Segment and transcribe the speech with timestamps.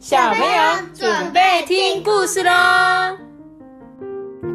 [0.00, 3.18] 小朋友准备听故事喽！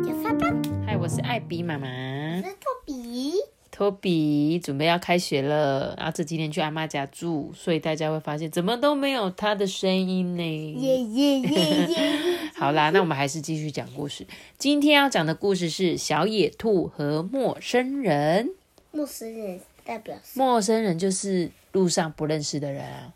[0.04, 0.48] 就发吧。
[0.88, 1.88] 嗨，我是艾比妈妈。
[1.88, 3.34] 我是托比。
[3.70, 10.41] 托比准备要开学了，然后这几天去阿妈家住，所以大家会发现怎么都没有他的声音呢？
[10.80, 12.20] 耶耶耶耶！
[12.57, 14.25] 好啦，那我们还是继续讲故事。
[14.57, 18.50] 今天要讲的故事是小野兔和陌生人。
[18.89, 23.13] 陌生人代表什陌生人就是路上不认识的人啊。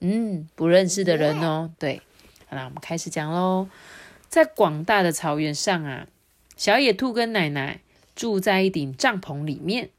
[0.00, 1.70] 嗯，不认识的人哦。
[1.78, 2.02] 对，
[2.48, 3.68] 好啦，我们开始讲喽。
[4.28, 6.06] 在广大的草原上啊，
[6.56, 7.80] 小野兔跟奶奶
[8.14, 9.90] 住在一顶帐篷里面。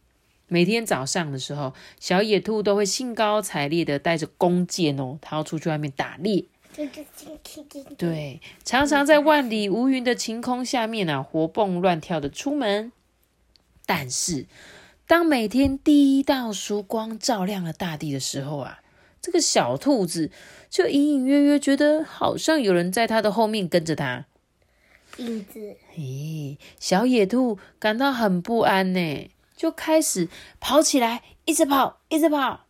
[0.48, 6.46] 每天早上的时候，小野兔都会兴高采烈的带着弓箭哦，它要出去外面打猎。
[7.98, 12.92] 对，常常在万里无云的晴空下面啊，活蹦乱跳的出门。
[13.86, 14.46] 但是，
[15.08, 18.80] 当每天第一道曙光照亮了大地的时候啊，
[19.28, 20.32] 这个小兔子
[20.70, 24.26] 就隐隐约约觉得好像有人在它的后面跟着它。
[25.18, 25.76] 影子。
[25.98, 30.30] 咦，小野兔感到很不安呢，就开始
[30.62, 32.68] 跑起来，一直跑，一直跑。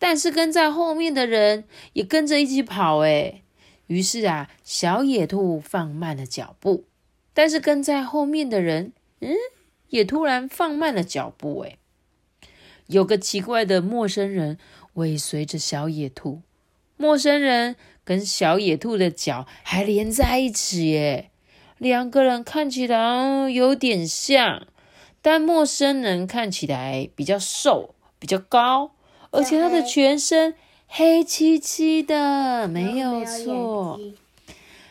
[0.00, 1.62] 但是跟在后面的人
[1.92, 3.42] 也跟着一起跑，哎。
[3.86, 6.86] 于是啊，小野兔放慢了脚步，
[7.32, 9.30] 但是跟在后面的人，嗯，
[9.90, 11.76] 也突然放慢了脚步，哎。
[12.90, 14.58] 有个奇怪的陌生人
[14.94, 16.42] 尾随着小野兔，
[16.96, 21.30] 陌生人跟小野兔的脚还连在一起，耶。
[21.78, 24.66] 两个人看起来有点像，
[25.22, 28.90] 但陌生人看起来比较瘦、比较高，
[29.30, 30.56] 而且他的全身
[30.88, 34.00] 黑漆漆的，没有错。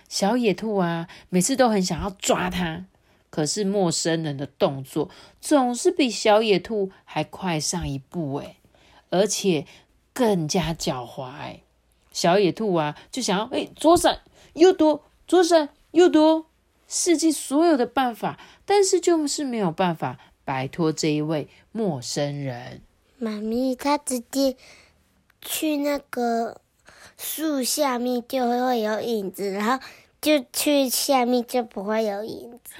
[0.07, 2.85] 小野兔啊，每次都很想要抓它，
[3.29, 8.57] 可是陌生人的动作总是比小野兔还快上一步，诶
[9.09, 9.65] 而且
[10.13, 11.59] 更加狡猾。
[12.11, 14.21] 小野兔啊，就想要哎，左闪
[14.53, 16.45] 右躲，左闪右躲。
[16.91, 22.81] 试尽所有的办法，但是就是没有办法摆脱这一位陌生人。
[23.19, 24.57] 妈咪，他直接
[25.39, 26.61] 去那个
[27.15, 29.85] 树下面就会有影子，然后
[30.21, 32.73] 就去下面就不会有影子。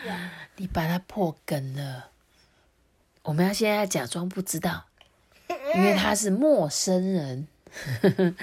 [0.58, 2.10] 你把它破梗了。
[3.24, 4.86] 我们要现在假装不知道，
[5.76, 7.48] 因为他是陌生人。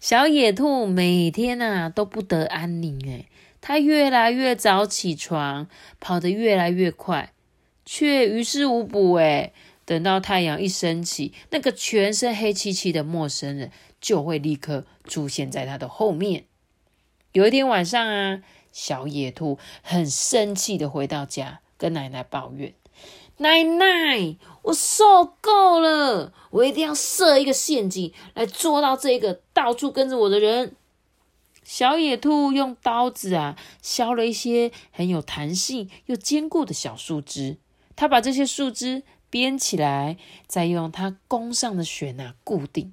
[0.00, 3.26] 小野兔每天啊都不得安宁哎。
[3.60, 5.68] 它越来越早起床，
[6.00, 7.34] 跑得越来越快，
[7.84, 9.14] 却于事无补。
[9.16, 9.52] 诶
[9.84, 16.44] 等到太阳一升起，那个全身黑漆漆的陌生人就会立刻出现在他的后面。
[17.32, 18.42] 有一天晚上啊，
[18.72, 22.74] 小野兔很生气的回到家，跟奶奶抱怨
[23.38, 30.74] ：“奶奶，我受够了，我一定要设一个陷阱来捉到这个到处跟着我的人。”
[31.62, 37.58] 小野兔用刀子啊削了一些很有弹性又坚固的小树枝，
[37.94, 40.16] 它把这些树枝编起来，
[40.48, 42.92] 再用它弓上的弦啊固定。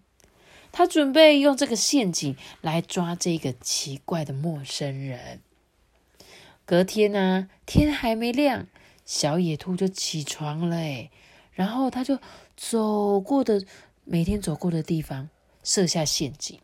[0.77, 5.41] 他准备用这个陷阱来抓这个奇怪的陌生人。
[6.67, 8.67] 隔天呢，天还没亮，
[9.03, 11.09] 小野兔就起床了，诶
[11.53, 12.19] 然后他就
[12.55, 13.63] 走过的
[14.03, 15.29] 每天走过的地方
[15.63, 16.59] 设下陷阱。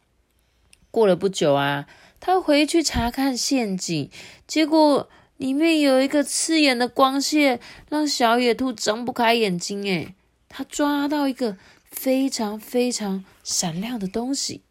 [0.91, 1.87] 过了不久啊。
[2.19, 4.11] 他回去查看陷阱，
[4.45, 7.59] 结果里面有一个刺眼的光线，
[7.89, 9.83] 让小野兔睁不开眼睛。
[9.87, 10.13] 诶
[10.47, 14.63] 他抓到一个非常非常闪亮的东西，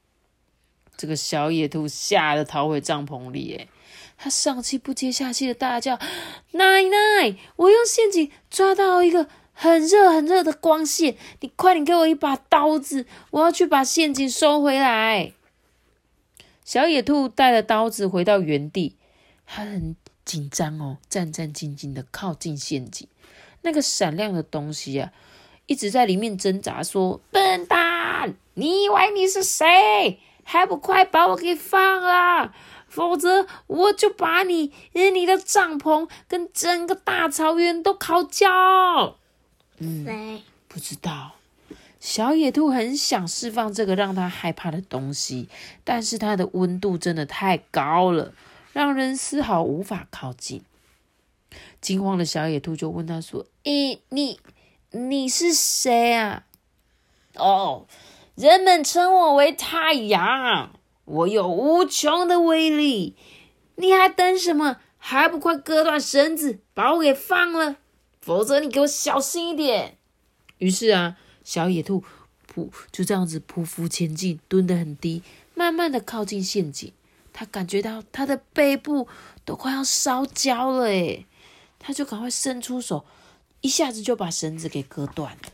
[0.97, 3.53] 这个小野兔吓得逃回帐篷里。
[3.53, 3.69] 诶
[4.17, 5.99] 他上气不接下气的大叫
[6.53, 15.33] ：“奶奶，我用陷阱抓到一个很热很热的光线，你快点给我一把刀子，我要去把陷阱收回来。”
[16.65, 18.97] 小野兔带了刀子回到原地，
[19.45, 23.09] 它很紧张哦，战战兢兢的靠近陷阱。
[23.63, 25.13] 那个闪亮的东西啊，
[25.67, 30.21] 一直在里面挣扎，说：“笨蛋，你以为你是谁？
[30.45, 32.53] 还不快把我给放了，
[32.89, 39.17] 否则我就把你、你的帐篷跟整个大草原都烤焦。”
[39.79, 41.37] 嗯，不知道。
[42.01, 45.49] 小野兔很想释放这个让它害怕的东西，
[45.85, 48.33] 但是它的温度真的太高了，
[48.73, 50.65] 让人丝毫无法靠近。
[51.81, 54.41] 惊慌的小野兔就问他说：“诶，你
[54.91, 56.45] 你是谁啊
[57.37, 57.87] ？”“哦，
[58.35, 60.73] 人们称我为太阳，
[61.05, 63.17] 我有无穷的威力。
[63.77, 64.79] 你还等什么？
[64.99, 67.77] 还不快割断绳子，把我给放了，
[68.21, 69.99] 否则你给我小心一点。”
[70.59, 71.17] 于是啊。
[71.45, 72.05] 小野兔
[72.47, 75.25] 扑就这样子匍匐前进，蹲得很低，
[75.57, 76.93] 慢慢的靠近陷阱。
[77.33, 79.09] 他感觉到他的背部
[79.45, 81.27] 都快要烧焦了，诶，
[81.81, 83.05] 他就赶快伸出手，
[83.61, 85.49] 一下子就把绳子给割断了。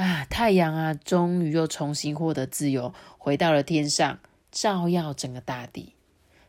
[0.00, 4.18] 啊，太阳啊，终于又重新获得自由，回到了天上，
[4.50, 5.92] 照耀整个大地。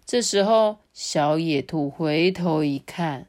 [0.06, 3.28] 这时候，小野兔回头一看，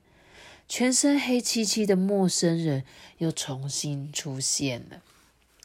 [0.69, 2.85] 全身黑漆漆的陌生人
[3.19, 5.03] 又重新出现了。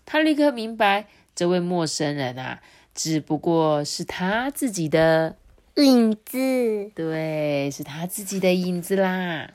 [0.07, 1.05] 他立刻明白，
[1.35, 2.63] 这位陌生人啊。
[2.95, 5.35] 只不过是他自己的
[5.75, 9.51] 影子，对，是他自己的影子啦。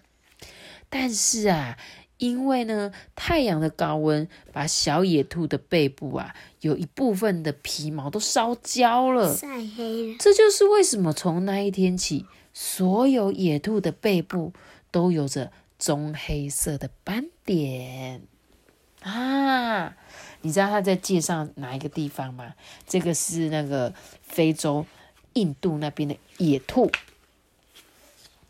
[0.88, 1.76] 但是啊，
[2.23, 10.17] 因为呢，太阳的高温把小野兔的背部啊，有一部分的皮毛都烧焦了，晒黑了。
[10.21, 12.25] 这就是为什么从那一天起，
[12.55, 14.53] 所有野兔的背部
[14.93, 18.23] 都有着棕黑色的斑点
[19.01, 19.97] 啊。
[20.43, 22.55] 你知道他在介绍哪一个地方吗？
[22.87, 23.93] 这个是那个
[24.23, 24.87] 非洲、
[25.33, 26.89] 印度那边的野兔，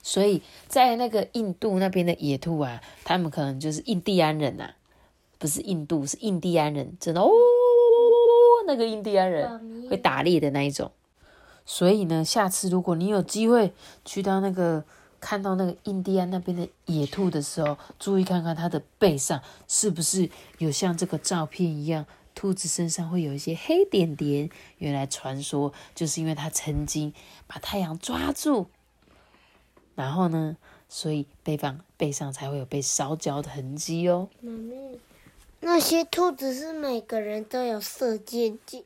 [0.03, 4.71] 所以在那个印度那边的野兔啊，他们可能就是印第安人呐，
[5.39, 7.31] 不是印度，是印第安人，真的哦，
[8.67, 10.91] 那个印第安人会打猎的那一种。
[11.65, 13.73] 所以呢，下次如果你有机会
[14.05, 14.85] 去到那个。
[15.25, 20.29] 看到那个印第安那边的野兔的时候，注意看看它的背上是不是
[20.59, 22.05] 有像这个照片一样，
[22.35, 24.51] 兔子身上会有一些黑点点。
[24.79, 27.15] 原来传说就是因为它曾经
[27.47, 28.67] 把太阳抓住，
[29.95, 30.57] 然后呢，
[30.89, 34.29] 所以背上背上才会有被烧焦的痕迹哦。
[34.41, 34.99] 妈咪，
[35.61, 38.85] 那些兔子是每个人都有射箭镜，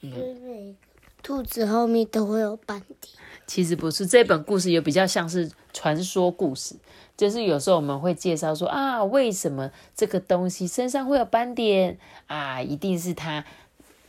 [0.00, 0.74] 所以每个
[1.22, 3.14] 兔子后面都会有斑点。
[3.46, 6.76] 其实不是，这本故事也比较像是传说故事，
[7.16, 13.44] 就是有时候我们会介绍说啊，为什么这个东西身上会有斑点啊，一定是它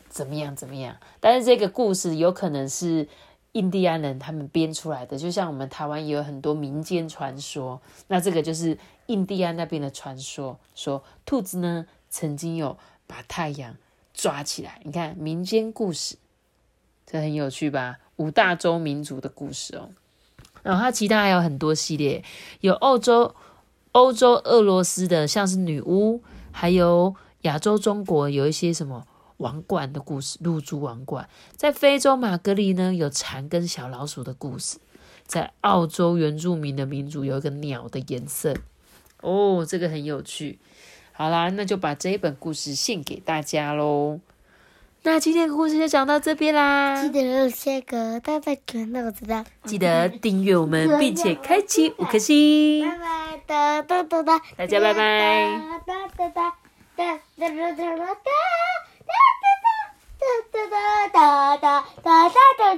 [0.09, 0.97] 怎么样怎么样。
[1.19, 3.07] 但是这个故事有可能是
[3.53, 13.75] 印第安人他们编出来的，就像我们台湾也有很多民间传说，那这个就是印第安那边的传说，说兔子呢曾经有把太阳
[14.13, 14.79] 抓起来。
[14.83, 16.15] 你看民间故事，
[17.07, 17.97] 这很有趣吧？
[18.17, 19.89] 五大洲民族的故事哦，
[20.61, 22.23] 然后它其他还有很多系列，
[22.61, 23.33] 有欧洲、
[23.93, 29.07] 欧洲、俄罗斯的，像是女巫，还有亚洲中国有一些什么
[29.39, 31.27] 王冠的故事，露珠王冠。
[31.57, 34.77] 在非洲马格里呢，有蝉跟小老鼠的故事。
[35.25, 38.55] 在澳洲原住民的民族有一个鸟的颜色
[39.21, 40.57] 哦，这个很有趣。
[41.11, 44.19] 好啦，那就把这一本故事献给大家喽。
[45.03, 49.45] 那今天的故事就讲到这边啦，记得留下个大大圈，那我知道。
[49.63, 52.81] 记得订阅我们，并且开启五颗星。
[52.89, 55.59] 拜拜，哒哒哒哒，大家拜拜。
[55.85, 56.53] 哒哒哒哒
[56.97, 58.31] 哒哒哒哒哒
[60.19, 60.67] タタ
[61.13, 62.63] タタタタタ